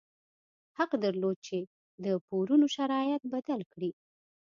حق 0.77 0.91
درلود 1.03 1.37
چې 1.47 1.57
د 2.05 2.05
پورونو 2.27 2.65
شرایط 2.75 3.21
بدل 3.33 3.59
کړي. 3.73 3.91